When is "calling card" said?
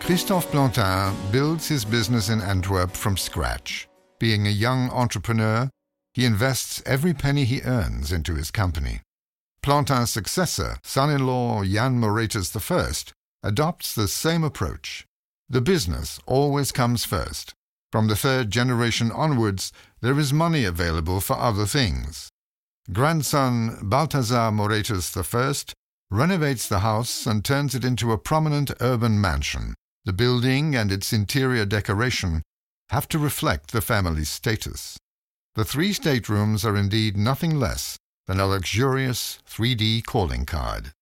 40.06-40.92